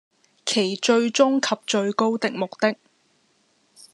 [0.47, 2.75] 其最終及最高的目的